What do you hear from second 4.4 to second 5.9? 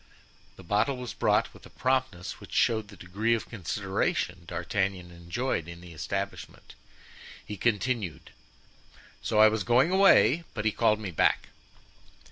D'Artagnan enjoyed in